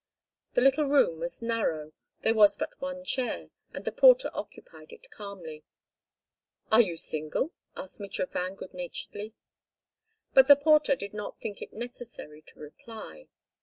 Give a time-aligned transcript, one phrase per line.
[0.55, 1.93] The little room was narrow;
[2.23, 5.63] there was but one chair, and the porter occupied it calmly.
[6.71, 9.33] "Are you single?" asked Mitrofan good naturedly.
[10.33, 13.27] But the porter did not think it necessary to reply.